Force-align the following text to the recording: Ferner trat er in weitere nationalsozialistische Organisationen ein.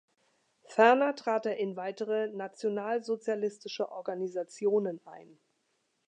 Ferner 0.65 1.15
trat 1.15 1.45
er 1.45 1.57
in 1.57 1.75
weitere 1.75 2.29
nationalsozialistische 2.33 3.91
Organisationen 3.91 4.99
ein. 5.05 5.37